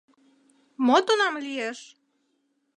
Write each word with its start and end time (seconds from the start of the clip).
Мо 0.85 0.97
тунам 1.05 1.33
лиеш? 1.45 1.79